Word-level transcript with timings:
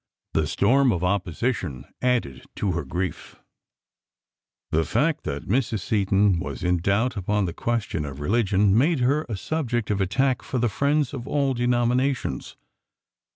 The 0.33 0.47
storm 0.47 0.91
of 0.91 1.03
opposition 1.03 1.85
added 2.01 2.47
to 2.55 2.71
her 2.71 2.83
grief. 2.83 3.35
The 4.71 4.83
fact 4.83 5.25
that 5.25 5.47
Mrs. 5.47 5.81
Seton 5.81 6.39
was 6.39 6.63
in 6.63 6.77
doubt 6.77 7.15
upon 7.15 7.45
the 7.45 7.53
question 7.53 8.03
of 8.03 8.19
religion 8.19 8.75
made 8.75 9.01
her 9.01 9.27
a 9.29 9.37
subject 9.37 9.91
of 9.91 10.01
attack 10.01 10.41
for 10.41 10.57
the 10.57 10.69
friends 10.69 11.13
of 11.13 11.27
all 11.27 11.53
denominations. 11.53 12.57